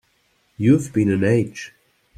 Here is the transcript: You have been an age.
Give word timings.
You 0.57 0.79
have 0.79 0.91
been 0.93 1.11
an 1.11 1.23
age. 1.23 1.73